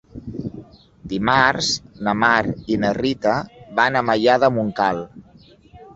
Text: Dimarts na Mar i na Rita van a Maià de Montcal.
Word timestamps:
Dimarts 1.11 1.69
na 2.07 2.15
Mar 2.23 2.39
i 2.73 2.79
na 2.85 2.93
Rita 3.01 3.35
van 3.81 4.01
a 4.01 4.05
Maià 4.11 4.39
de 4.45 4.51
Montcal. 4.57 5.07